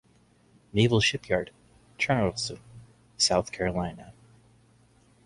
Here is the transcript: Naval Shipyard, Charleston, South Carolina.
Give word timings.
Naval 0.73 0.99
Shipyard, 0.99 1.51
Charleston, 1.99 2.59
South 3.17 3.51
Carolina. 3.51 4.13